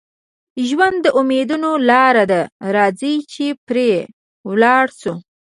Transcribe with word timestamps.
ژوند 0.67 0.97
د 1.03 1.07
امیدونو 1.21 1.71
لاره 1.89 2.25
ده، 2.31 2.41
راځئ 2.75 3.15
چې 3.31 3.45
پرې 3.67 3.91
ولاړ 4.49 4.85
شو. 4.99 5.13